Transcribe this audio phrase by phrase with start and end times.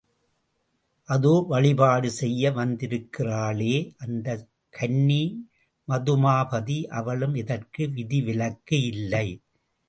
[1.09, 5.21] அதோ வழிபாடு செய்ய வந்திருக்கின்றாளே அந்தக் கன்னி
[5.87, 9.27] பதுமாபதி, அவளும் இதற்கு விதிவிலக்கு இல்லை.